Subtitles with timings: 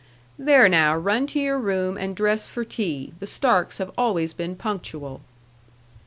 [0.39, 3.13] "There now, run to your room, and dress for tea.
[3.19, 5.21] The Starks have always been punctual."